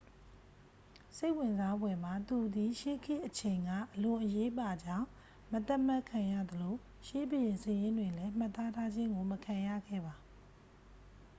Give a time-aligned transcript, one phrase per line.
[1.17, 5.07] စိတ်ဝင်စားဖွယ်မှာ သူသည် ရှေးခေတ်အချိန်က အလွန်အရေးပါကြောင်း
[5.51, 6.73] မသတ်မှတ်ခံရသလို
[7.05, 10.13] ရှေးဘုရင်စာရင်းတွင်လဲ မှတ်သားထားခြင်းကို မခံရခဲ့ပါ